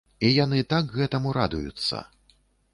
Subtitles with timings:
[0.27, 2.03] І яны так гэтаму радуюцца!